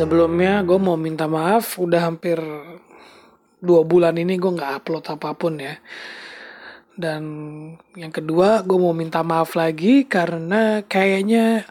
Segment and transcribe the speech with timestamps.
[0.00, 2.40] Sebelumnya gue mau minta maaf udah hampir
[3.60, 5.76] dua bulan ini gue nggak upload apa pun ya.
[6.96, 7.22] Dan
[7.92, 11.68] yang kedua gue mau minta maaf lagi karena kayaknya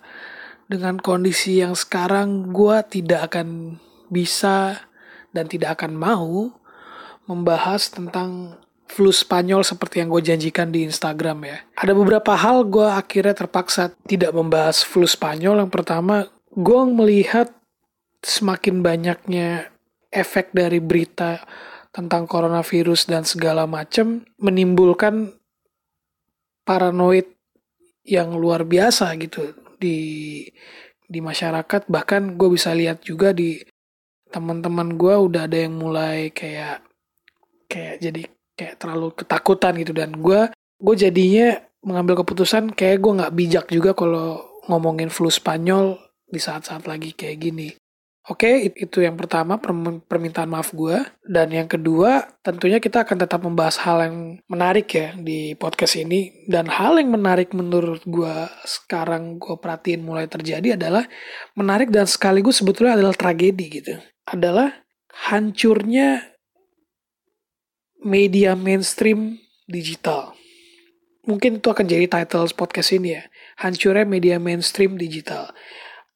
[0.70, 3.82] dengan kondisi yang sekarang gue tidak akan
[4.14, 4.78] bisa
[5.34, 6.54] dan tidak akan mau
[7.26, 11.58] membahas tentang flu Spanyol seperti yang gue janjikan di Instagram ya.
[11.82, 15.66] Ada beberapa hal gue akhirnya terpaksa tidak membahas flu Spanyol.
[15.66, 17.50] Yang pertama, gue melihat
[18.20, 19.72] semakin banyaknya
[20.12, 21.40] efek dari berita
[21.90, 25.34] tentang coronavirus dan segala macam menimbulkan
[26.66, 27.26] paranoid
[28.06, 29.98] yang luar biasa gitu di
[31.10, 31.90] di masyarakat.
[31.90, 33.58] Bahkan gue bisa lihat juga di
[34.30, 36.86] teman-teman gue udah ada yang mulai kayak
[37.66, 38.22] kayak jadi
[38.54, 39.94] kayak terlalu ketakutan gitu.
[39.98, 45.98] Dan gue gue jadinya mengambil keputusan kayak gue nggak bijak juga kalau ngomongin flu Spanyol
[46.30, 47.74] di saat-saat lagi kayak gini
[48.30, 49.58] Oke, itu yang pertama
[50.06, 51.02] permintaan maaf gue.
[51.26, 56.46] Dan yang kedua, tentunya kita akan tetap membahas hal yang menarik ya di podcast ini.
[56.46, 58.36] Dan hal yang menarik menurut gue
[58.70, 61.10] sekarang gue perhatiin mulai terjadi adalah
[61.58, 63.98] menarik dan sekaligus sebetulnya adalah tragedi gitu.
[64.30, 64.78] Adalah
[65.34, 66.22] hancurnya
[68.06, 70.38] media mainstream digital.
[71.26, 73.26] Mungkin itu akan jadi title podcast ini ya.
[73.58, 75.50] Hancurnya media mainstream digital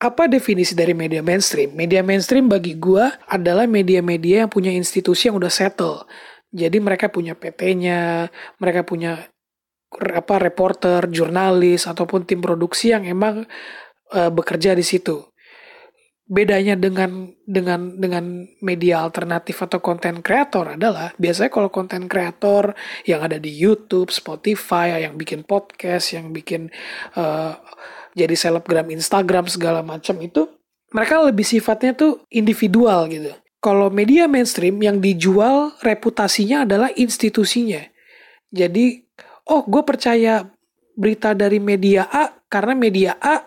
[0.03, 1.71] apa definisi dari media mainstream?
[1.71, 6.03] Media mainstream bagi gua adalah media-media yang punya institusi yang udah settle.
[6.51, 8.27] Jadi mereka punya PT-nya,
[8.59, 9.31] mereka punya
[9.95, 13.47] apa reporter, jurnalis ataupun tim produksi yang emang
[14.11, 15.23] uh, bekerja di situ.
[16.23, 22.75] Bedanya dengan dengan dengan media alternatif atau konten kreator adalah biasanya kalau konten kreator
[23.07, 26.71] yang ada di YouTube, Spotify, yang bikin podcast, yang bikin
[27.15, 27.55] uh,
[28.13, 30.45] jadi selebgram Instagram segala macam itu
[30.93, 33.33] mereka lebih sifatnya tuh individual gitu.
[33.57, 37.81] Kalau media mainstream yang dijual reputasinya adalah institusinya.
[38.53, 39.01] Jadi,
[39.49, 40.45] oh gue percaya
[40.93, 43.41] berita dari media A karena media A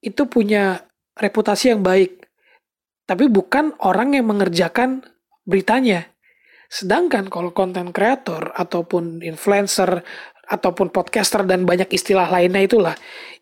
[0.00, 0.80] itu punya
[1.12, 2.24] reputasi yang baik.
[3.04, 5.04] Tapi bukan orang yang mengerjakan
[5.44, 6.08] beritanya.
[6.66, 10.02] Sedangkan kalau konten kreator ataupun influencer
[10.46, 12.96] ataupun podcaster dan banyak istilah lainnya itulah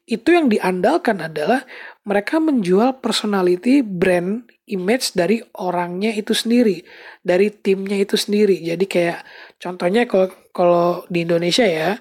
[0.04, 1.64] itu yang diandalkan adalah
[2.04, 6.84] mereka menjual personality brand image dari orangnya itu sendiri
[7.24, 9.20] dari timnya itu sendiri jadi kayak
[9.56, 11.96] contohnya kalau kalau di Indonesia ya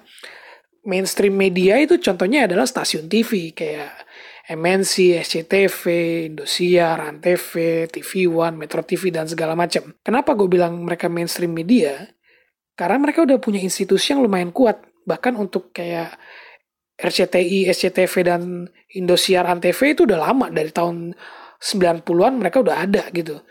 [0.84, 4.04] mainstream media itu contohnya adalah stasiun TV kayak
[4.44, 5.82] MNC, SCTV,
[6.28, 7.56] Indosiar, Antv,
[7.88, 9.96] TV One, Metro TV dan segala macam.
[10.04, 12.12] Kenapa gue bilang mereka mainstream media?
[12.76, 16.16] Karena mereka udah punya institusi yang lumayan kuat bahkan untuk kayak
[16.94, 21.12] RCTI, SCTV dan Indosiar Antv itu udah lama dari tahun
[21.58, 23.42] 90-an mereka udah ada gitu.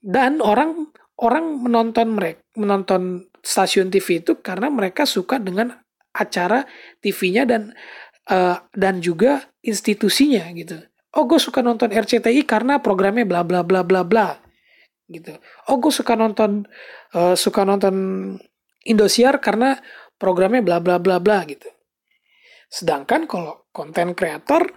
[0.00, 0.88] Dan orang
[1.20, 5.72] orang menonton mereka menonton stasiun TV itu karena mereka suka dengan
[6.12, 6.64] acara
[7.00, 7.72] TV-nya dan
[8.30, 10.78] uh, dan juga institusinya gitu.
[11.16, 14.38] Oh gue suka nonton RCTI karena programnya bla bla bla bla bla
[15.10, 15.34] gitu.
[15.66, 16.64] Oh gue suka nonton
[17.12, 17.94] uh, suka nonton
[18.80, 19.76] Indosiar karena
[20.20, 21.66] programnya bla bla bla bla gitu.
[22.68, 24.68] Sedangkan kalau konten kreator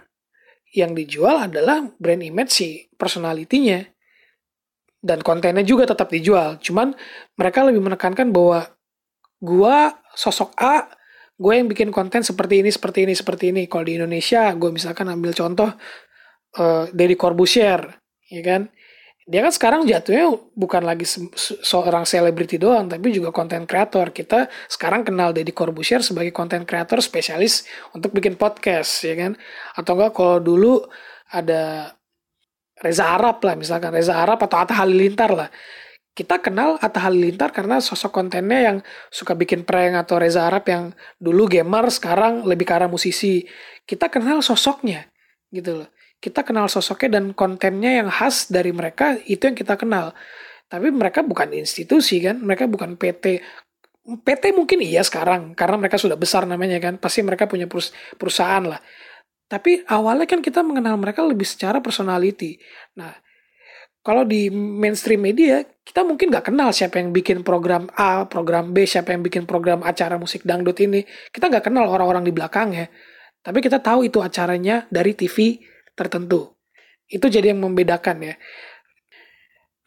[0.74, 3.84] yang dijual adalah brand image si personalitinya
[5.04, 6.56] dan kontennya juga tetap dijual.
[6.58, 6.96] Cuman
[7.36, 8.72] mereka lebih menekankan bahwa
[9.38, 10.88] gua sosok A,
[11.34, 13.62] gue yang bikin konten seperti ini, seperti ini, seperti ini.
[13.66, 15.70] Kalau di Indonesia, gue misalkan ambil contoh
[16.58, 18.00] uh, Deddy Corbusier,
[18.30, 18.70] ya kan?
[19.24, 21.24] Dia kan sekarang jatuhnya bukan lagi se
[21.64, 27.00] seorang selebriti doang tapi juga konten kreator kita sekarang kenal Deddy Corbusier sebagai konten kreator
[27.00, 27.64] spesialis
[27.96, 29.32] untuk bikin podcast ya kan?
[29.80, 30.84] Atau enggak kalau dulu
[31.32, 31.96] ada
[32.84, 33.96] Reza Arab lah misalkan.
[33.96, 35.48] Reza Arab atau Atta Halilintar lah.
[36.12, 38.76] Kita kenal Atta Halilintar karena sosok kontennya yang
[39.08, 43.40] suka bikin prank atau Reza Arab yang dulu gamer sekarang lebih ke arah musisi.
[43.88, 45.08] Kita kenal sosoknya
[45.48, 45.88] gitu loh
[46.24, 50.16] kita kenal sosoknya dan kontennya yang khas dari mereka itu yang kita kenal.
[50.72, 53.44] Tapi mereka bukan institusi kan, mereka bukan PT.
[54.24, 57.68] PT mungkin iya sekarang karena mereka sudah besar namanya kan, pasti mereka punya
[58.16, 58.80] perusahaan lah.
[59.44, 62.56] Tapi awalnya kan kita mengenal mereka lebih secara personality.
[62.96, 63.12] Nah,
[64.00, 68.88] kalau di mainstream media kita mungkin nggak kenal siapa yang bikin program A, program B,
[68.88, 71.04] siapa yang bikin program acara musik dangdut ini.
[71.28, 72.88] Kita nggak kenal orang-orang di belakangnya.
[73.44, 75.60] Tapi kita tahu itu acaranya dari TV
[75.94, 76.54] tertentu.
[77.08, 78.34] Itu jadi yang membedakan ya.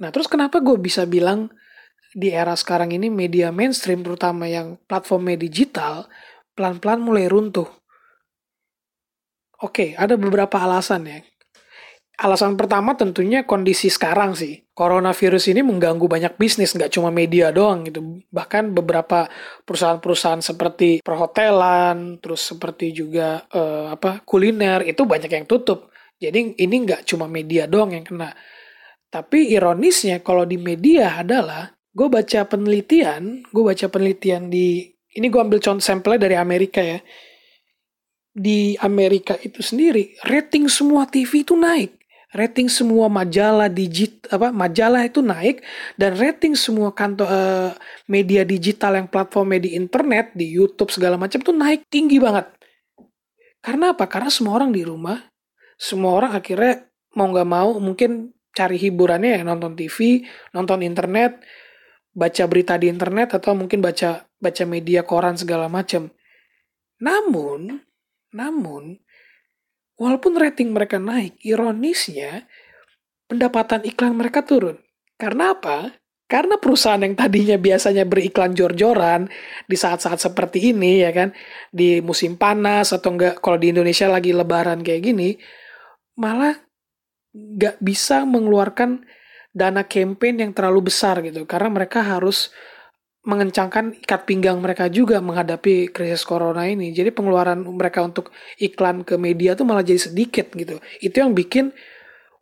[0.02, 1.52] Nah terus kenapa gue bisa bilang
[2.18, 6.10] di era sekarang ini media mainstream terutama yang platform media digital
[6.58, 7.70] pelan-pelan mulai runtuh.
[9.62, 11.20] Oke, ada beberapa alasan ya.
[12.18, 14.66] Alasan pertama tentunya kondisi sekarang sih.
[14.74, 18.26] Coronavirus ini mengganggu banyak bisnis, nggak cuma media doang gitu.
[18.34, 19.30] Bahkan beberapa
[19.70, 25.94] perusahaan-perusahaan seperti perhotelan, terus seperti juga uh, apa kuliner itu banyak yang tutup.
[26.18, 28.34] Jadi ini nggak cuma media doang yang kena.
[29.08, 34.86] Tapi ironisnya kalau di media adalah gue baca penelitian, gue baca penelitian di
[35.18, 37.00] ini gue ambil contoh sampelnya dari Amerika ya.
[38.38, 41.98] Di Amerika itu sendiri rating semua TV itu naik
[42.36, 45.64] rating semua majalah digit apa majalah itu naik
[45.96, 47.72] dan rating semua kantor uh,
[48.06, 52.52] media digital yang platform media internet di YouTube segala macam tuh naik tinggi banget.
[53.64, 54.06] Karena apa?
[54.08, 55.18] Karena semua orang di rumah,
[55.78, 61.40] semua orang akhirnya mau nggak mau mungkin cari hiburannya ya nonton TV, nonton internet,
[62.12, 66.10] baca berita di internet atau mungkin baca baca media koran segala macam.
[66.98, 67.78] Namun,
[68.34, 68.98] namun
[69.98, 72.46] Walaupun rating mereka naik, ironisnya
[73.26, 74.78] pendapatan iklan mereka turun.
[75.18, 75.90] Karena apa?
[76.30, 79.26] Karena perusahaan yang tadinya biasanya beriklan jor-joran
[79.66, 81.34] di saat-saat seperti ini ya kan,
[81.74, 85.34] di musim panas atau enggak kalau di Indonesia lagi lebaran kayak gini,
[86.18, 86.58] malah
[87.32, 89.06] nggak bisa mengeluarkan
[89.54, 92.50] dana campaign yang terlalu besar gitu karena mereka harus
[93.28, 96.96] mengencangkan ikat pinggang mereka juga menghadapi krisis corona ini.
[96.96, 100.80] Jadi pengeluaran mereka untuk iklan ke media tuh malah jadi sedikit gitu.
[101.04, 101.76] Itu yang bikin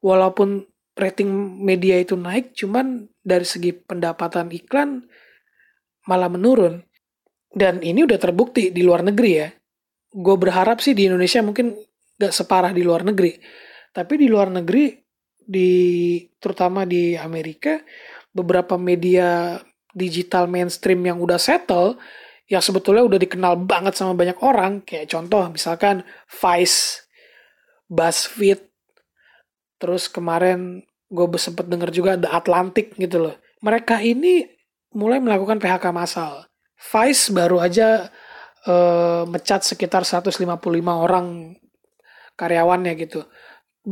[0.06, 1.28] walaupun rating
[1.66, 5.10] media itu naik, cuman dari segi pendapatan iklan
[6.06, 6.86] malah menurun.
[7.50, 9.50] Dan ini udah terbukti di luar negeri ya.
[10.14, 11.74] Gue berharap sih di Indonesia mungkin
[12.22, 13.34] gak separah di luar negeri.
[13.96, 14.92] Tapi di luar negeri,
[15.40, 17.80] di terutama di Amerika,
[18.36, 19.56] beberapa media
[19.96, 21.96] digital mainstream yang udah settle,
[22.52, 27.08] yang sebetulnya udah dikenal banget sama banyak orang, kayak contoh misalkan Vice,
[27.88, 28.60] BuzzFeed,
[29.80, 33.36] terus kemarin gue sempet denger juga The Atlantic gitu loh.
[33.64, 34.44] Mereka ini
[34.92, 36.44] mulai melakukan PHK massal.
[36.76, 38.12] Vice baru aja
[38.68, 40.44] uh, mecat sekitar 155
[40.84, 41.56] orang
[42.36, 43.24] karyawannya gitu.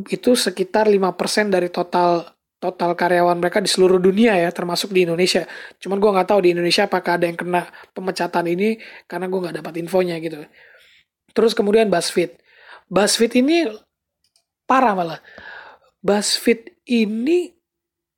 [0.10, 5.44] Itu sekitar 5% dari total total karyawan mereka di seluruh dunia ya, termasuk di Indonesia.
[5.84, 9.56] Cuman gue nggak tahu di Indonesia apakah ada yang kena pemecatan ini karena gue nggak
[9.60, 10.48] dapat infonya gitu.
[11.36, 12.40] Terus kemudian BuzzFeed.
[12.88, 13.68] BuzzFeed ini
[14.64, 15.20] parah malah.
[16.00, 17.52] BuzzFeed ini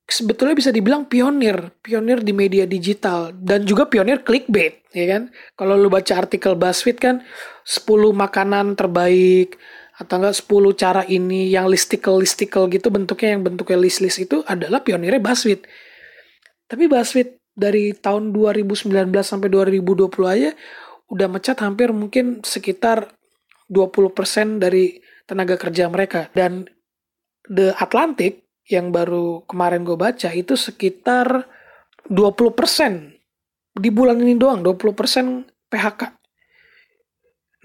[0.05, 5.33] sebetulnya bisa dibilang pionir, pionir di media digital dan juga pionir clickbait, ya kan?
[5.57, 7.25] Kalau lu baca artikel BuzzFeed kan
[7.65, 9.57] 10 makanan terbaik,
[9.95, 15.23] atau enggak 10 cara ini yang listicle-listicle gitu bentuknya yang bentuknya list-list itu adalah pionirnya
[15.23, 15.63] BuzzFeed.
[16.67, 18.91] Tapi BuzzFeed dari tahun 2019
[19.23, 20.51] sampai 2020 aja
[21.07, 23.15] udah mecat hampir mungkin sekitar
[23.71, 26.27] 20% dari tenaga kerja mereka.
[26.35, 26.67] Dan
[27.47, 31.47] The Atlantic yang baru kemarin gue baca itu sekitar
[32.11, 36.01] 20% di bulan ini doang 20% PHK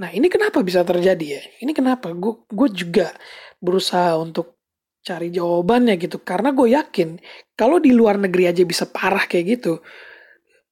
[0.00, 1.42] Nah ini kenapa bisa terjadi ya?
[1.60, 2.08] Ini kenapa?
[2.16, 3.12] Gue juga
[3.60, 4.56] berusaha untuk
[5.04, 6.24] cari jawabannya gitu.
[6.24, 7.20] Karena gue yakin
[7.52, 9.84] kalau di luar negeri aja bisa parah kayak gitu,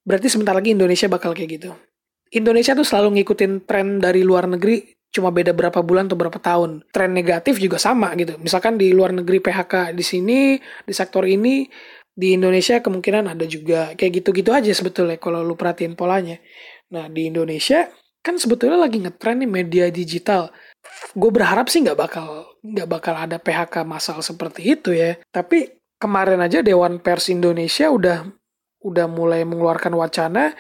[0.08, 1.70] berarti sebentar lagi Indonesia bakal kayak gitu.
[2.32, 6.88] Indonesia tuh selalu ngikutin tren dari luar negeri cuma beda berapa bulan atau berapa tahun.
[6.92, 8.36] Tren negatif juga sama gitu.
[8.40, 11.64] Misalkan di luar negeri PHK di sini, di sektor ini,
[12.12, 16.36] di Indonesia kemungkinan ada juga kayak gitu-gitu aja sebetulnya kalau lu perhatiin polanya.
[16.92, 17.88] Nah di Indonesia
[18.28, 20.52] kan sebetulnya lagi ngetren nih media digital.
[21.16, 25.16] Gue berharap sih nggak bakal nggak bakal ada PHK massal seperti itu ya.
[25.32, 28.28] Tapi kemarin aja Dewan Pers Indonesia udah
[28.84, 30.52] udah mulai mengeluarkan wacana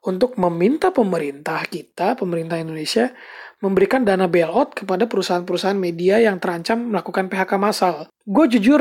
[0.00, 3.12] untuk meminta pemerintah kita, pemerintah Indonesia,
[3.60, 8.08] memberikan dana bailout kepada perusahaan-perusahaan media yang terancam melakukan PHK massal.
[8.24, 8.80] Gue jujur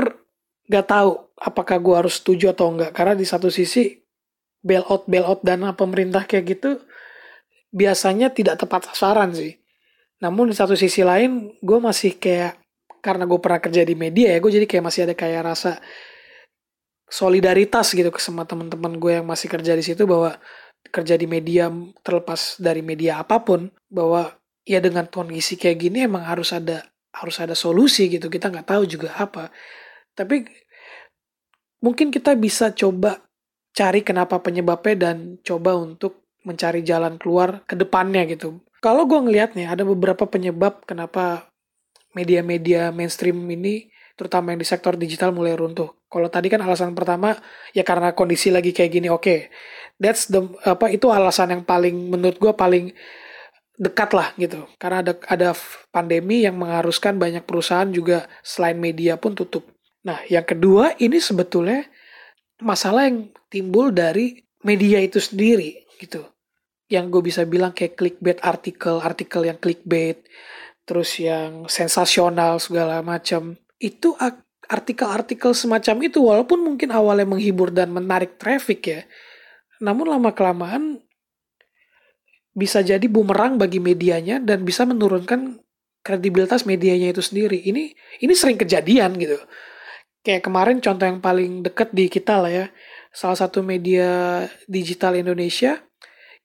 [0.72, 4.00] gak tahu apakah gue harus setuju atau enggak, karena di satu sisi
[4.64, 6.80] bailout bailout dana pemerintah kayak gitu
[7.70, 9.58] biasanya tidak tepat sasaran sih.
[10.20, 12.60] Namun di satu sisi lain, gue masih kayak
[13.00, 15.80] karena gue pernah kerja di media ya, gue jadi kayak masih ada kayak rasa
[17.10, 20.38] solidaritas gitu ke semua teman-teman gue yang masih kerja di situ bahwa
[20.94, 21.68] kerja di media
[22.06, 27.42] terlepas dari media apa pun bahwa ya dengan kondisi kayak gini emang harus ada harus
[27.42, 29.50] ada solusi gitu kita nggak tahu juga apa
[30.14, 30.46] tapi
[31.82, 33.26] mungkin kita bisa coba
[33.74, 38.64] cari kenapa penyebabnya dan coba untuk mencari jalan keluar ke depannya gitu.
[38.80, 41.52] Kalau gue ngeliat nih ada beberapa penyebab kenapa
[42.16, 45.96] media-media mainstream ini terutama yang di sektor digital mulai runtuh.
[46.12, 47.36] Kalau tadi kan alasan pertama
[47.76, 49.24] ya karena kondisi lagi kayak gini oke.
[49.24, 49.40] Okay.
[50.00, 52.96] That's the apa itu alasan yang paling menurut gue paling
[53.80, 55.50] dekat lah gitu karena ada ada
[55.92, 59.68] pandemi yang mengharuskan banyak perusahaan juga selain media pun tutup.
[60.04, 61.88] Nah, yang kedua ini sebetulnya
[62.64, 66.24] masalah yang timbul dari media itu sendiri gitu.
[66.90, 70.26] Yang gue bisa bilang kayak clickbait artikel, artikel yang clickbait,
[70.90, 73.60] terus yang sensasional segala macam.
[73.78, 74.18] Itu
[74.70, 79.02] artikel-artikel semacam itu walaupun mungkin awalnya menghibur dan menarik traffic ya.
[79.82, 81.02] Namun lama kelamaan
[82.54, 85.62] bisa jadi bumerang bagi medianya dan bisa menurunkan
[86.06, 87.66] kredibilitas medianya itu sendiri.
[87.66, 89.38] Ini ini sering kejadian gitu.
[90.22, 92.66] Kayak kemarin contoh yang paling dekat di kita lah ya.
[93.10, 95.82] Salah satu media digital Indonesia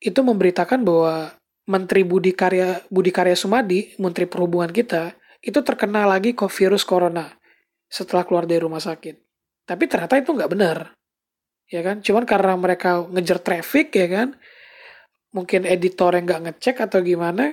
[0.00, 1.34] itu memberitakan bahwa
[1.64, 7.32] Menteri Budi Karya Budi Karya Sumadi, Menteri Perhubungan kita, itu terkena lagi kok virus corona
[7.88, 9.16] setelah keluar dari rumah sakit.
[9.64, 10.92] Tapi ternyata itu nggak benar.
[11.72, 12.04] Ya kan?
[12.04, 14.28] Cuman karena mereka ngejar traffic ya kan,
[15.34, 17.50] mungkin editor yang nggak ngecek atau gimana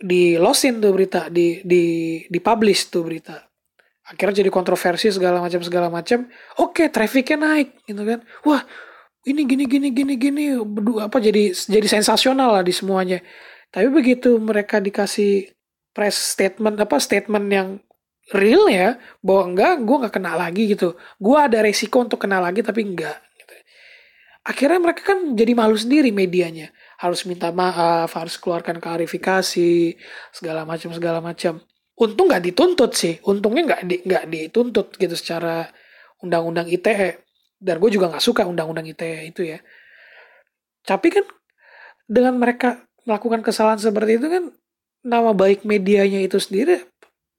[0.00, 1.84] di losin tuh berita di di
[2.26, 3.38] di publish tuh berita
[4.10, 6.26] akhirnya jadi kontroversi segala macam segala macam
[6.58, 8.66] oke trafficnya naik gitu kan wah
[9.26, 10.44] ini gini gini gini gini
[11.00, 13.20] apa jadi jadi sensasional lah di semuanya
[13.68, 15.52] tapi begitu mereka dikasih
[15.92, 17.68] press statement apa statement yang
[18.30, 22.62] real ya bahwa enggak gue nggak kena lagi gitu gue ada resiko untuk kena lagi
[22.62, 23.54] tapi enggak gitu.
[24.46, 29.96] akhirnya mereka kan jadi malu sendiri medianya harus minta maaf, harus keluarkan klarifikasi,
[30.36, 31.64] segala macam segala macam.
[31.96, 35.72] Untung nggak dituntut sih, untungnya nggak di, nggak dituntut gitu secara
[36.20, 37.24] undang-undang ITE.
[37.60, 39.60] Dan gue juga nggak suka undang-undang ITE itu ya.
[40.80, 41.24] Tapi kan
[42.08, 44.44] dengan mereka melakukan kesalahan seperti itu kan
[45.04, 46.80] nama baik medianya itu sendiri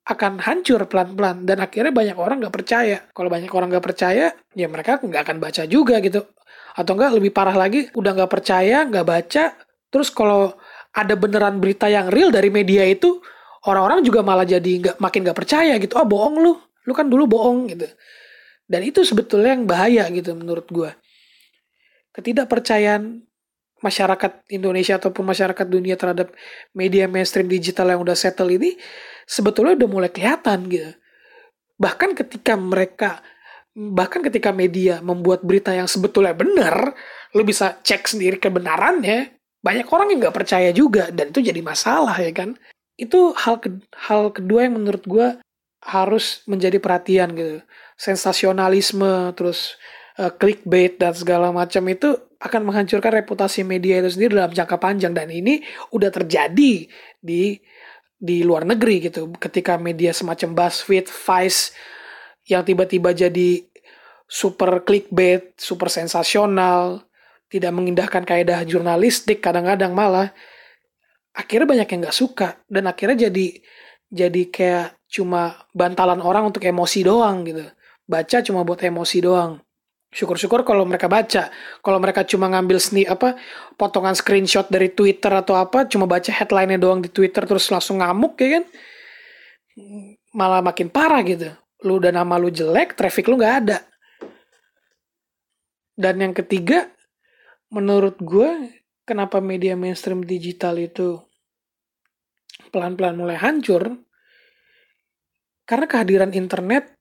[0.06, 1.50] akan hancur pelan-pelan.
[1.50, 3.02] Dan akhirnya banyak orang nggak percaya.
[3.10, 6.22] Kalau banyak orang nggak percaya, ya mereka nggak akan baca juga gitu.
[6.78, 9.44] Atau enggak lebih parah lagi udah nggak percaya nggak baca
[9.92, 10.56] terus kalau
[10.96, 13.20] ada beneran berita yang real dari media itu
[13.68, 15.98] orang-orang juga malah jadi nggak makin nggak percaya gitu.
[15.98, 16.54] Oh bohong lu.
[16.86, 17.90] Lu kan dulu bohong gitu
[18.72, 20.92] dan itu sebetulnya yang bahaya gitu menurut gue
[22.16, 23.28] ketidakpercayaan
[23.84, 26.32] masyarakat Indonesia ataupun masyarakat dunia terhadap
[26.72, 28.80] media mainstream digital yang udah settle ini
[29.28, 30.92] sebetulnya udah mulai kelihatan gitu
[31.76, 33.20] bahkan ketika mereka
[33.76, 36.92] bahkan ketika media membuat berita yang sebetulnya benar,
[37.32, 39.40] lo bisa cek sendiri kebenarannya.
[39.62, 42.58] Banyak orang yang nggak percaya juga dan itu jadi masalah ya kan.
[42.98, 43.62] Itu hal
[43.96, 45.28] hal kedua yang menurut gue
[45.82, 47.62] harus menjadi perhatian gitu.
[48.02, 49.78] Sensasionalisme terus
[50.18, 55.14] uh, clickbait dan segala macam itu akan menghancurkan reputasi media itu sendiri dalam jangka panjang.
[55.14, 55.62] Dan ini
[55.94, 56.90] udah terjadi
[57.22, 57.42] di
[58.18, 59.30] di luar negeri gitu.
[59.38, 61.78] Ketika media semacam BuzzFeed, Vice
[62.50, 63.62] yang tiba-tiba jadi
[64.26, 67.06] super clickbait, super sensasional,
[67.52, 70.32] tidak mengindahkan kaidah jurnalistik, kadang-kadang malah
[71.36, 72.50] akhirnya banyak yang nggak suka.
[72.66, 73.48] Dan akhirnya jadi
[74.12, 77.68] jadi kayak cuma bantalan orang untuk emosi doang gitu.
[78.12, 79.64] Baca cuma buat emosi doang.
[80.12, 81.48] Syukur-syukur kalau mereka baca.
[81.80, 83.40] Kalau mereka cuma ngambil seni apa
[83.80, 88.36] potongan screenshot dari Twitter atau apa, cuma baca headline-nya doang di Twitter terus langsung ngamuk
[88.44, 88.64] ya kan.
[90.36, 93.78] Malah makin parah gitu lu udah nama lu jelek, traffic lu nggak ada.
[95.98, 96.90] Dan yang ketiga,
[97.74, 101.18] menurut gue, kenapa media mainstream digital itu
[102.70, 103.98] pelan-pelan mulai hancur,
[105.66, 107.01] karena kehadiran internet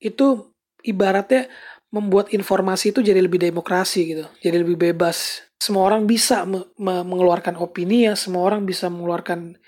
[0.00, 0.50] itu
[0.82, 1.46] ibaratnya
[1.90, 5.44] membuat informasi itu jadi lebih demokrasi gitu, jadi lebih bebas.
[5.60, 9.60] Semua orang bisa me me mengeluarkan opini ya, semua orang bisa mengeluarkan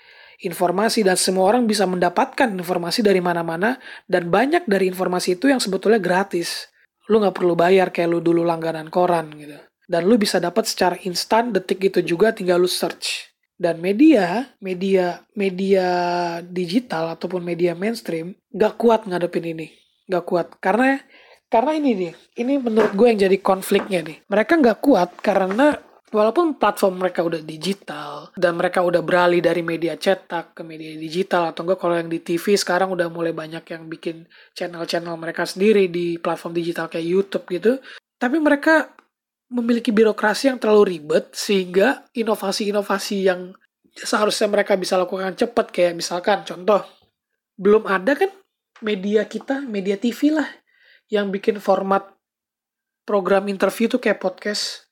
[0.43, 5.61] informasi dan semua orang bisa mendapatkan informasi dari mana-mana dan banyak dari informasi itu yang
[5.63, 6.67] sebetulnya gratis.
[7.11, 9.59] Lu nggak perlu bayar kayak lu dulu langganan koran gitu.
[9.83, 13.35] Dan lu bisa dapat secara instan detik itu juga tinggal lu search.
[13.53, 15.87] Dan media, media, media
[16.41, 19.82] digital ataupun media mainstream nggak kuat ngadepin ini.
[20.09, 20.47] Nggak kuat.
[20.59, 20.99] Karena
[21.47, 24.17] karena ini nih, ini menurut gue yang jadi konfliknya nih.
[24.25, 25.77] Mereka nggak kuat karena
[26.13, 31.49] walaupun platform mereka udah digital dan mereka udah beralih dari media cetak ke media digital
[31.49, 35.89] atau enggak kalau yang di TV sekarang udah mulai banyak yang bikin channel-channel mereka sendiri
[35.89, 37.81] di platform digital kayak YouTube gitu
[38.21, 38.93] tapi mereka
[39.49, 43.53] memiliki birokrasi yang terlalu ribet sehingga inovasi-inovasi yang
[43.93, 46.85] seharusnya mereka bisa lakukan cepat kayak misalkan contoh
[47.57, 48.29] belum ada kan
[48.83, 50.47] media kita media TV lah
[51.07, 52.03] yang bikin format
[53.07, 54.83] program interview tuh kayak podcast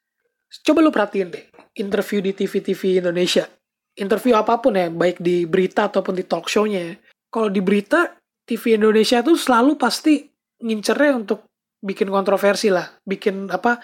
[0.59, 1.47] Coba lu perhatiin deh,
[1.79, 3.47] interview di TV-TV Indonesia.
[3.95, 6.99] Interview apa pun ya, baik di berita ataupun di talk show-nya.
[7.31, 8.11] Kalau di berita,
[8.43, 10.27] TV Indonesia tuh selalu pasti
[10.59, 11.47] ngincernya untuk
[11.79, 12.83] bikin kontroversi lah.
[12.99, 13.79] Bikin apa,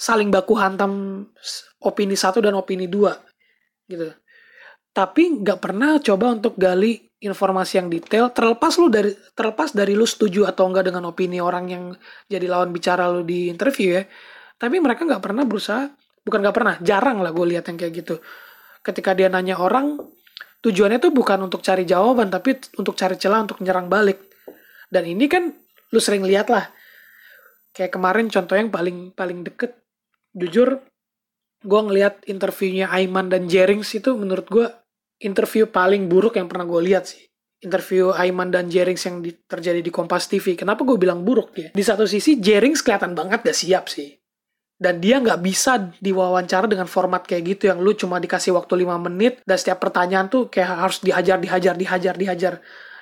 [0.00, 1.20] saling baku hantam
[1.84, 3.12] opini satu dan opini dua.
[3.86, 4.10] Gitu.
[4.90, 10.04] tapi nggak pernah coba untuk gali informasi yang detail terlepas lu dari terlepas dari lu
[10.04, 11.84] setuju atau enggak dengan opini orang yang
[12.28, 14.04] jadi lawan bicara lu di interview ya
[14.56, 15.88] tapi mereka nggak pernah berusaha
[16.26, 18.18] bukan nggak pernah jarang lah gue lihat yang kayak gitu.
[18.82, 20.00] Ketika dia nanya orang
[20.64, 24.18] tujuannya tuh bukan untuk cari jawaban tapi untuk cari celah untuk menyerang balik.
[24.90, 25.54] Dan ini kan
[25.94, 26.66] lu sering lihat lah.
[27.70, 29.78] Kayak kemarin contoh yang paling paling deket
[30.34, 30.82] jujur
[31.66, 34.66] gue ngelihat interviewnya Aiman dan Jerings itu menurut gue
[35.20, 37.22] interview paling buruk yang pernah gue lihat sih.
[37.56, 40.54] Interview Aiman dan Jerings yang di, terjadi di Kompas TV.
[40.54, 41.68] Kenapa gue bilang buruk ya?
[41.72, 44.12] Di satu sisi Jerings kelihatan banget gak siap sih.
[44.76, 49.08] Dan dia nggak bisa diwawancara dengan format kayak gitu yang lu cuma dikasih waktu 5
[49.08, 52.54] menit dan setiap pertanyaan tuh kayak harus dihajar, dihajar, dihajar, dihajar.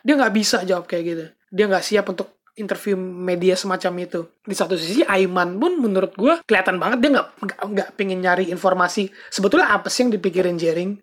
[0.07, 1.25] Dia nggak bisa jawab kayak gitu.
[1.51, 4.21] Dia nggak siap untuk interview media semacam itu.
[4.47, 7.29] Di satu sisi Aiman pun menurut gue kelihatan banget dia nggak
[7.67, 9.11] nggak pengen nyari informasi.
[9.35, 10.95] Sebetulnya apa sih yang dipikirin Jering?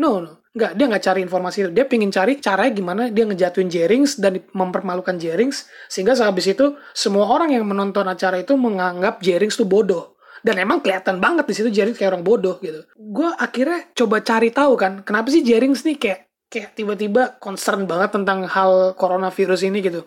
[0.00, 0.43] No, no.
[0.54, 1.70] Nggak, dia nggak cari informasi itu.
[1.74, 5.66] Dia pingin cari caranya gimana dia ngejatuhin Jerings dan mempermalukan Jerings.
[5.90, 10.14] Sehingga sehabis itu, semua orang yang menonton acara itu menganggap Jerings tuh bodoh.
[10.46, 12.86] Dan emang kelihatan banget di situ Jerings kayak orang bodoh gitu.
[12.94, 16.20] Gue akhirnya coba cari tahu kan, kenapa sih Jerings nih kayak
[16.52, 20.06] kayak tiba-tiba concern banget tentang hal coronavirus ini gitu.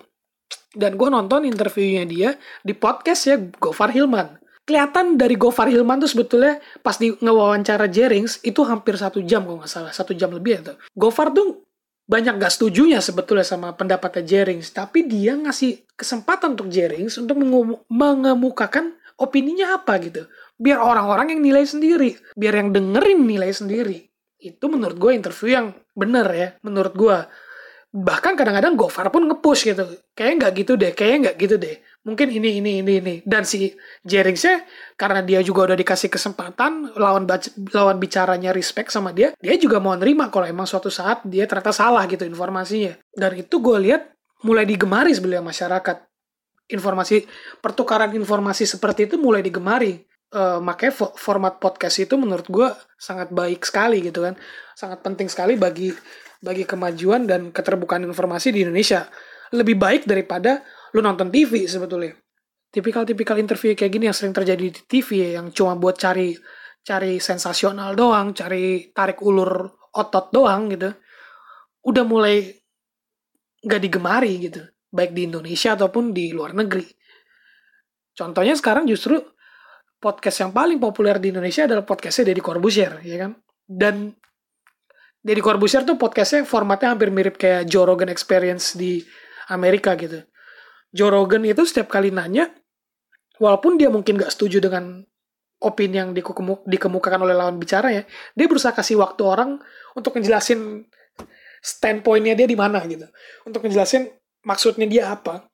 [0.72, 2.30] Dan gue nonton interviewnya dia
[2.64, 8.44] di podcast ya Gofar Hilman kelihatan dari Gofar Hilman tuh sebetulnya pas di ngewawancara Jerings
[8.44, 11.64] itu hampir satu jam kalau nggak salah satu jam lebih itu Gofar tuh
[12.08, 17.36] banyak gak setujunya sebetulnya sama pendapatnya Jerings tapi dia ngasih kesempatan untuk Jerings untuk
[17.92, 20.24] mengemukakan opininya apa gitu.
[20.56, 24.08] Biar orang-orang yang nilai sendiri biar yang dengerin nilai sendiri.
[24.40, 27.18] Itu menurut gue interview yang bener ya menurut gue
[27.92, 29.84] bahkan kadang-kadang Gofar pun ngepush gitu.
[30.16, 33.16] Kayaknya nggak gitu deh kayaknya nggak gitu deh mungkin ini ini ini ini.
[33.26, 33.74] Dan si
[34.06, 34.64] Jeringsnya
[35.00, 37.28] karena dia juga udah dikasih kesempatan lawan
[37.74, 41.76] lawan bicaranya respect sama dia dia juga mau nerima kalau emang suatu saat dia ternyata
[41.76, 42.96] salah gitu informasinya.
[43.12, 44.08] Dan itu gue lihat
[44.46, 45.98] mulai digemari sebenarnya masyarakat.
[46.68, 47.24] Informasi
[47.64, 50.04] pertukaran informasi seperti itu mulai digemari.
[50.28, 52.68] Uh, makanya format podcast itu menurut gue
[53.00, 54.36] sangat baik sekali gitu kan.
[54.76, 55.96] Sangat penting sekali bagi
[56.44, 59.08] bagi kemajuan dan keterbukaan informasi di Indonesia.
[59.56, 60.60] Lebih baik daripada
[60.96, 62.16] lu nonton TV sebetulnya.
[62.68, 66.36] Tipikal-tipikal interview kayak gini yang sering terjadi di TV ya, yang cuma buat cari
[66.88, 70.92] cari sensasional doang, cari tarik ulur otot doang gitu.
[71.84, 72.48] Udah mulai
[73.64, 76.88] gak digemari gitu, baik di Indonesia ataupun di luar negeri.
[78.16, 79.20] Contohnya sekarang justru
[79.98, 83.32] podcast yang paling populer di Indonesia adalah podcastnya Deddy Corbuzier, ya kan?
[83.68, 84.16] Dan
[85.20, 89.04] Deddy Corbuzier tuh podcastnya formatnya hampir mirip kayak Joe Rogan Experience di
[89.52, 90.24] Amerika gitu.
[90.98, 92.50] Joe Rogan itu setiap kali nanya,
[93.38, 95.06] walaupun dia mungkin gak setuju dengan
[95.62, 96.10] opini yang
[96.66, 99.62] dikemukakan oleh lawan bicara ya, dia berusaha kasih waktu orang
[99.94, 100.90] untuk ngejelasin
[101.62, 103.06] standpointnya dia di mana gitu,
[103.46, 104.10] untuk ngejelasin
[104.42, 105.46] maksudnya dia apa.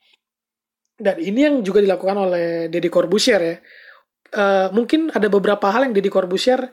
[0.95, 3.58] Dan ini yang juga dilakukan oleh Deddy Corbuzier ya.
[4.34, 6.71] Uh, mungkin ada beberapa hal yang Deddy Corbuzier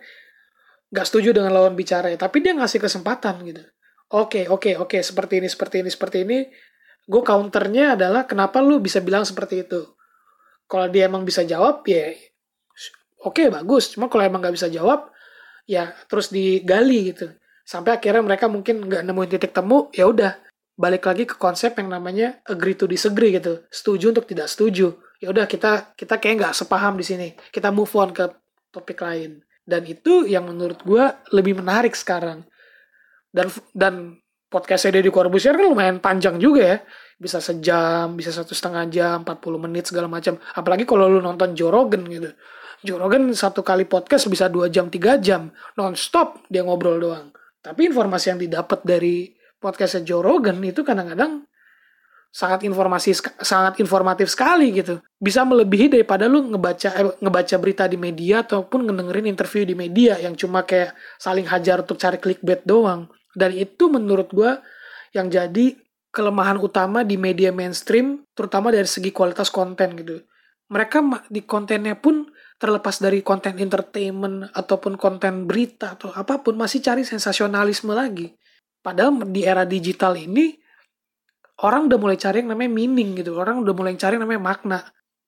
[0.90, 3.62] gak setuju dengan lawan bicara ya, tapi dia ngasih kesempatan gitu.
[4.10, 6.38] Oke, okay, oke, okay, oke, okay, seperti ini, seperti ini, seperti ini
[7.06, 9.84] gue counternya adalah kenapa lu bisa bilang seperti itu?
[10.70, 12.14] Kalau dia emang bisa jawab ya
[13.24, 13.92] oke okay, bagus.
[13.92, 15.12] Cuma kalau emang nggak bisa jawab
[15.68, 17.30] ya terus digali gitu.
[17.62, 20.34] Sampai akhirnya mereka mungkin nggak nemuin titik temu ya udah.
[20.80, 23.68] Balik lagi ke konsep yang namanya agree to disagree gitu.
[23.68, 24.96] Setuju untuk tidak setuju.
[25.20, 27.28] Ya udah kita kita kayak nggak sepaham di sini.
[27.52, 28.24] Kita move on ke
[28.72, 29.44] topik lain.
[29.60, 31.04] Dan itu yang menurut gue
[31.36, 32.48] lebih menarik sekarang.
[33.28, 34.16] Dan dan
[34.50, 36.78] podcastnya Deddy Corbuzier kan lumayan panjang juga ya.
[37.20, 40.36] Bisa sejam, bisa satu setengah jam, 40 menit segala macam.
[40.56, 42.34] Apalagi kalau lu nonton Joe Rogan gitu.
[42.82, 45.54] Joe Rogan satu kali podcast bisa dua jam, tiga jam.
[45.78, 47.30] Non-stop dia ngobrol doang.
[47.60, 49.30] Tapi informasi yang didapat dari
[49.62, 51.44] podcastnya Joe Rogan itu kadang-kadang
[52.30, 53.10] sangat informasi
[53.42, 58.86] sangat informatif sekali gitu bisa melebihi daripada lu ngebaca eh, ngebaca berita di media ataupun
[58.86, 63.86] ngedengerin interview di media yang cuma kayak saling hajar untuk cari clickbait doang dan itu
[63.86, 64.58] menurut gue
[65.14, 65.78] yang jadi
[66.10, 70.22] kelemahan utama di media mainstream, terutama dari segi kualitas konten gitu.
[70.70, 76.82] Mereka di kontennya pun terlepas dari konten entertainment ataupun konten berita atau apa pun masih
[76.82, 78.30] cari sensasionalisme lagi.
[78.82, 80.54] Padahal di era digital ini
[81.66, 83.34] orang udah mulai cari yang namanya meaning gitu.
[83.34, 84.80] Orang udah mulai cari yang namanya makna.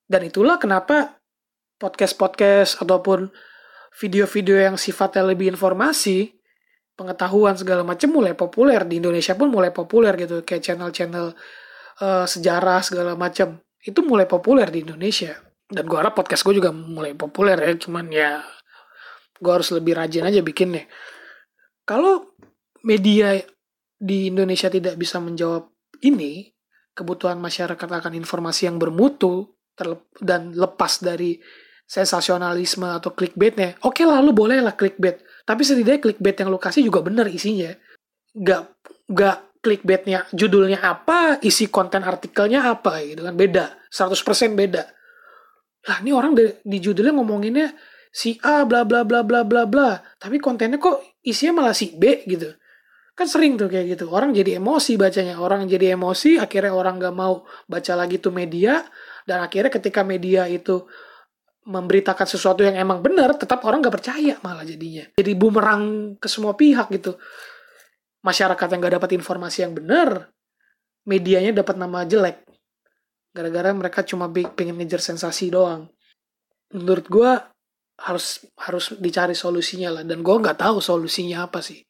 [0.06, 1.18] Dan itulah kenapa
[1.78, 3.30] podcast-podcast ataupun
[3.98, 6.41] video-video yang sifatnya lebih informasi
[6.96, 8.84] pengetahuan segala macam mulai populer.
[8.84, 10.44] Di Indonesia pun mulai populer gitu.
[10.44, 11.26] Kayak channel-channel
[12.02, 15.36] uh, sejarah segala macam itu mulai populer di Indonesia.
[15.66, 17.72] Dan gue harap podcast gue juga mulai populer ya.
[17.76, 18.30] Cuman ya
[19.42, 20.86] gue harus lebih rajin aja bikinnya.
[21.82, 22.38] Kalau
[22.86, 23.42] media
[23.98, 25.70] di Indonesia tidak bisa menjawab
[26.02, 26.50] ini,
[26.92, 29.54] kebutuhan masyarakat akan informasi yang bermutu
[30.20, 31.40] dan lepas dari
[31.92, 33.76] sensasionalisme atau clickbaitnya.
[33.84, 35.20] Oke lah, lu boleh lah clickbait.
[35.44, 37.68] Tapi setidaknya clickbait yang lu kasih juga bener isinya.
[38.32, 38.80] Gak,
[39.12, 43.36] gak clickbaitnya judulnya apa, isi konten artikelnya apa gitu kan.
[43.36, 44.88] Beda, 100% beda.
[45.84, 47.68] Lah ini orang di, di judulnya ngomonginnya
[48.08, 50.00] si A bla bla bla bla bla bla.
[50.16, 52.56] Tapi kontennya kok isinya malah si B gitu.
[53.12, 54.08] Kan sering tuh kayak gitu.
[54.08, 55.36] Orang jadi emosi bacanya.
[55.36, 58.80] Orang jadi emosi, akhirnya orang gak mau baca lagi tuh media.
[59.28, 60.88] Dan akhirnya ketika media itu
[61.62, 65.06] memberitakan sesuatu yang emang benar, tetap orang gak percaya malah jadinya.
[65.14, 67.14] Jadi bumerang ke semua pihak gitu.
[68.22, 70.30] Masyarakat yang gak dapat informasi yang benar,
[71.06, 72.42] medianya dapat nama jelek.
[73.32, 75.88] Gara-gara mereka cuma pengen ngejar sensasi doang.
[76.74, 77.30] Menurut gue
[78.02, 80.04] harus harus dicari solusinya lah.
[80.04, 81.80] Dan gue nggak tahu solusinya apa sih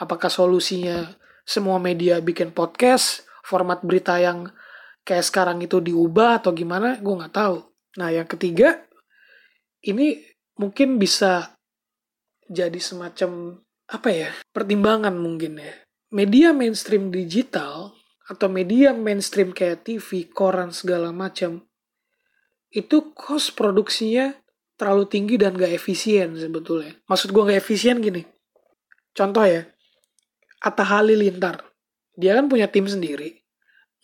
[0.00, 1.16] apakah solusinya
[1.46, 4.50] semua media bikin podcast format berita yang
[5.06, 7.64] kayak sekarang itu diubah atau gimana gue nggak tahu
[7.96, 8.84] nah yang ketiga
[9.86, 10.20] ini
[10.58, 11.56] mungkin bisa
[12.46, 15.74] jadi semacam apa ya pertimbangan mungkin ya
[16.10, 17.94] media mainstream digital
[18.26, 21.62] atau media mainstream kayak TV, koran segala macam
[22.74, 24.34] itu cost produksinya
[24.76, 26.98] terlalu tinggi dan gak efisien sebetulnya.
[27.08, 28.26] Maksud gue gak efisien gini.
[29.16, 29.64] Contoh ya,
[30.60, 31.64] Atta Halilintar.
[32.12, 33.40] Dia kan punya tim sendiri.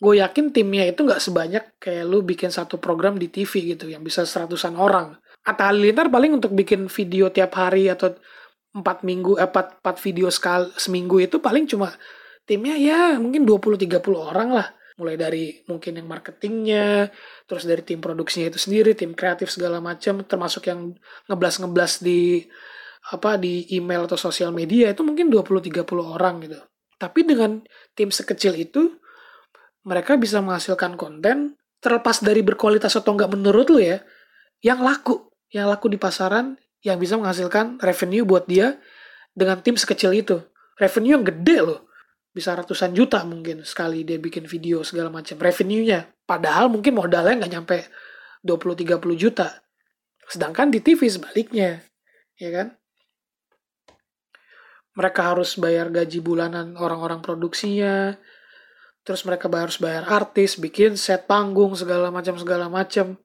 [0.01, 4.03] Gue yakin timnya itu nggak sebanyak kayak lu bikin satu program di TV gitu yang
[4.03, 5.15] bisa seratusan orang.
[5.43, 8.15] Atta Halilintar paling untuk bikin video tiap hari atau
[8.73, 11.91] empat minggu, eh, empat, empat video sekali seminggu itu paling cuma
[12.47, 14.67] timnya ya mungkin 20-30 orang lah.
[14.93, 17.09] Mulai dari mungkin yang marketingnya,
[17.49, 20.93] terus dari tim produksinya itu sendiri, tim kreatif segala macam, termasuk yang
[21.25, 22.45] ngeblas-ngeblas di
[23.09, 26.61] apa di email atau sosial media itu mungkin 20-30 orang gitu.
[26.95, 27.59] Tapi dengan
[27.97, 28.95] tim sekecil itu
[29.83, 33.99] mereka bisa menghasilkan konten terlepas dari berkualitas atau enggak menurut lu ya,
[34.63, 38.81] yang laku, yang laku di pasaran, yang bisa menghasilkan revenue buat dia
[39.37, 40.41] dengan tim sekecil itu.
[40.81, 41.85] Revenue yang gede loh.
[42.33, 45.37] Bisa ratusan juta mungkin sekali dia bikin video segala macam.
[45.37, 46.09] Revenue-nya.
[46.25, 47.77] Padahal mungkin modalnya nggak nyampe
[48.41, 49.61] 20-30 juta.
[50.25, 51.85] Sedangkan di TV sebaliknya.
[52.41, 52.73] Ya kan?
[54.93, 58.17] mereka harus bayar gaji bulanan orang-orang produksinya
[59.03, 63.19] terus mereka harus bayar artis bikin set panggung segala macam segala macam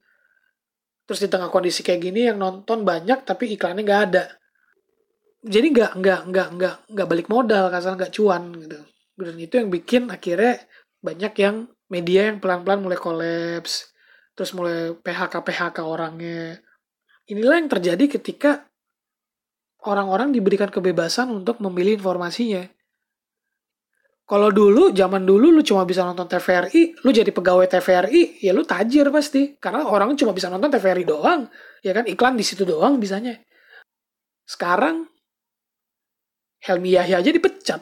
[1.09, 4.29] terus di tengah kondisi kayak gini yang nonton banyak tapi iklannya nggak ada.
[5.41, 8.79] Jadi nggak nggak nggak nggak nggak balik modal kasar nggak cuan gitu.
[9.17, 10.61] Dan itu yang bikin akhirnya
[11.01, 11.57] banyak yang
[11.89, 13.89] media yang pelan-pelan mulai kolaps
[14.37, 16.61] terus mulai PHK PHK orangnya.
[17.27, 18.69] Inilah yang terjadi ketika
[19.83, 22.69] orang-orang diberikan kebebasan untuk memilih informasinya.
[24.29, 28.61] Kalau dulu, zaman dulu lu cuma bisa nonton TVRI, lu jadi pegawai TVRI, ya lu
[28.61, 29.57] tajir pasti.
[29.57, 31.49] Karena orang cuma bisa nonton TVRI doang.
[31.81, 33.41] Ya kan, iklan di situ doang bisanya.
[34.45, 35.09] Sekarang,
[36.61, 37.81] Helmi Yahya aja dipecat.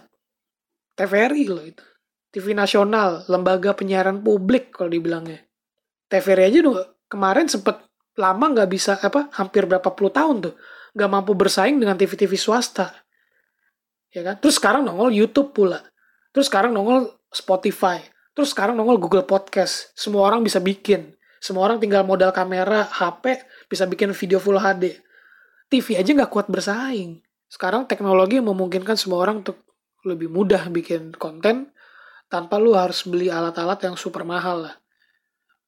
[0.95, 1.83] TVRI loh itu.
[2.31, 5.43] TV nasional, lembaga penyiaran publik kalau dibilangnya.
[6.07, 6.79] TVRI aja dong
[7.11, 7.83] kemarin sempet
[8.15, 10.55] lama nggak bisa apa hampir berapa puluh tahun tuh
[10.97, 12.89] gak mampu bersaing dengan TV-TV swasta.
[14.09, 14.41] Ya kan?
[14.41, 15.85] Terus sekarang nongol YouTube pula.
[16.37, 18.05] Terus sekarang nongol Spotify.
[18.37, 19.97] Terus sekarang nongol Google Podcast.
[19.97, 21.17] Semua orang bisa bikin.
[21.41, 23.41] Semua orang tinggal modal kamera, HP,
[23.73, 25.01] bisa bikin video Full HD.
[25.73, 27.25] TV aja nggak kuat bersaing.
[27.49, 29.65] Sekarang teknologi memungkinkan semua orang untuk
[30.05, 31.73] lebih mudah bikin konten
[32.29, 34.75] tanpa lu harus beli alat-alat yang super mahal lah.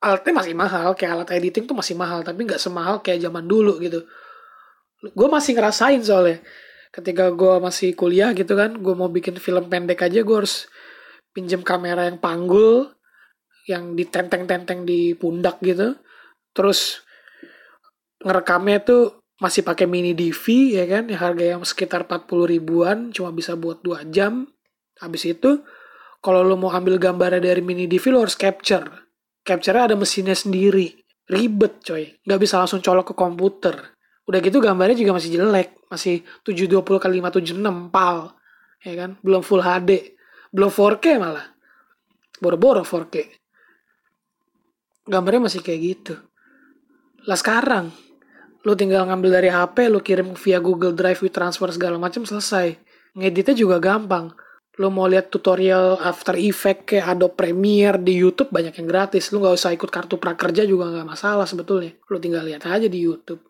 [0.04, 3.80] Alatnya masih mahal, kayak alat editing tuh masih mahal, tapi nggak semahal kayak zaman dulu
[3.80, 4.04] gitu
[5.02, 6.42] gue masih ngerasain soalnya
[6.92, 10.66] ketika gue masih kuliah gitu kan gue mau bikin film pendek aja gue harus
[11.32, 12.90] pinjam kamera yang panggul
[13.68, 15.94] yang ditenteng-tenteng di pundak gitu.
[16.56, 17.04] Terus
[18.24, 22.26] ngerekamnya tuh masih pakai mini DV ya kan yang harga yang sekitar 40
[22.58, 24.48] ribuan cuma bisa buat 2 jam.
[24.98, 25.62] Habis itu
[26.18, 28.88] kalau lo mau ambil gambarnya dari mini DV lo harus capture.
[29.44, 30.96] Capture ada mesinnya sendiri.
[31.28, 32.18] Ribet coy.
[32.24, 33.97] Nggak bisa langsung colok ke komputer
[34.28, 38.36] Udah gitu gambarnya juga masih jelek, masih 720 kali 576 pal.
[38.84, 39.10] Ya kan?
[39.24, 40.12] Belum full HD,
[40.52, 41.48] belum 4K malah.
[42.36, 43.24] Boro-boro 4K.
[45.08, 46.14] Gambarnya masih kayak gitu.
[47.24, 47.88] Lah sekarang
[48.68, 52.76] lu tinggal ngambil dari HP, lu kirim via Google Drive with transfer segala macam selesai.
[53.16, 54.36] Ngeditnya juga gampang.
[54.76, 59.32] Lu mau lihat tutorial After Effects kayak Adobe Premiere di YouTube banyak yang gratis.
[59.32, 61.96] Lu nggak usah ikut kartu prakerja juga nggak masalah sebetulnya.
[62.12, 63.47] Lu tinggal lihat aja di YouTube.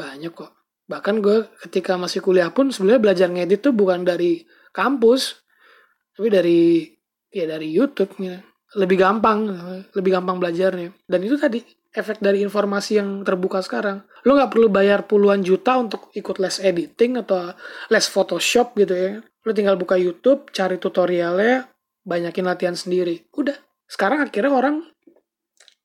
[0.00, 0.56] Banyak kok.
[0.88, 5.44] Bahkan gue ketika masih kuliah pun sebenarnya belajar ngedit tuh bukan dari kampus
[6.16, 6.60] tapi dari
[7.30, 8.40] ya dari YouTube gitu.
[8.70, 9.50] lebih gampang
[9.92, 10.94] lebih gampang belajarnya.
[11.04, 11.58] Dan itu tadi
[11.90, 14.06] efek dari informasi yang terbuka sekarang.
[14.22, 17.50] Lo nggak perlu bayar puluhan juta untuk ikut les editing atau
[17.90, 19.12] les Photoshop gitu ya.
[19.42, 21.66] Lo tinggal buka YouTube cari tutorialnya
[22.06, 23.26] banyakin latihan sendiri.
[23.34, 23.58] Udah.
[23.90, 24.86] Sekarang akhirnya orang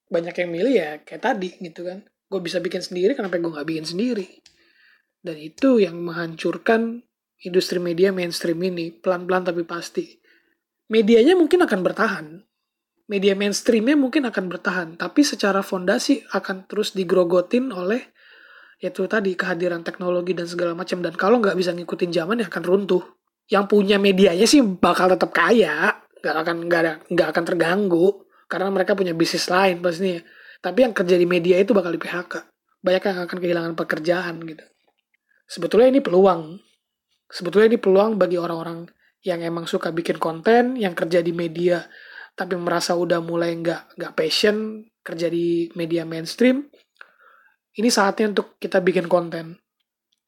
[0.05, 3.63] banyak yang milih ya kayak tadi gitu kan gue bisa bikin sendiri kenapa gue nggak
[3.63, 4.27] bikin sendiri?
[5.23, 6.99] Dan itu yang menghancurkan
[7.47, 10.19] industri media mainstream ini pelan-pelan tapi pasti.
[10.91, 12.25] Medianya mungkin akan bertahan.
[13.07, 18.01] Media mainstreamnya mungkin akan bertahan tapi secara fondasi akan terus digrogotin oleh
[18.81, 20.99] itu tadi kehadiran teknologi dan segala macam.
[20.99, 23.03] Dan kalau nggak bisa ngikutin zaman ya akan runtuh.
[23.47, 25.95] Yang punya medianya sih bakal tetap kaya.
[26.21, 26.81] Nggak akan nggak
[27.13, 28.07] nggak akan terganggu.
[28.45, 30.21] Karena mereka punya bisnis lain pastinya
[30.59, 34.61] tapi yang kerja di media itu bakal di PHK banyak yang akan kehilangan pekerjaan gitu.
[35.49, 36.61] Sebetulnya ini peluang.
[37.25, 38.85] Sebetulnya ini peluang bagi orang-orang
[39.25, 41.81] yang emang suka bikin konten yang kerja di media
[42.37, 46.69] tapi merasa udah mulai nggak nggak passion kerja di media mainstream.
[47.75, 49.57] Ini saatnya untuk kita bikin konten.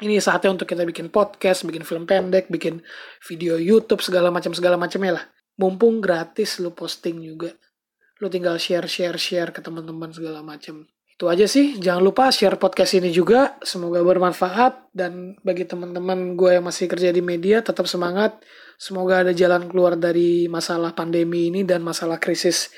[0.01, 2.81] Ini saatnya untuk kita bikin podcast bikin film pendek bikin
[3.21, 5.25] video YouTube segala macam segala macamnya lah.
[5.57, 7.53] Mumpung gratis lu posting juga
[8.21, 11.81] lu tinggal share share share ke teman-teman segala macam itu aja sih.
[11.81, 13.57] Jangan lupa share podcast ini juga.
[13.65, 14.93] Semoga bermanfaat.
[14.93, 18.37] Dan bagi teman-teman gue yang masih kerja di media, tetap semangat.
[18.77, 22.69] Semoga ada jalan keluar dari masalah pandemi ini dan masalah krisis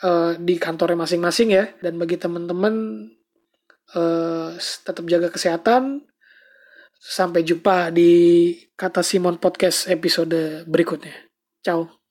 [0.00, 1.68] uh, di kantornya masing-masing ya.
[1.84, 3.04] Dan bagi teman-teman,
[3.92, 6.08] uh, tetap jaga kesehatan.
[6.96, 8.48] Sampai jumpa di
[8.80, 11.12] Kata Simon Podcast episode berikutnya.
[11.60, 12.03] Ciao.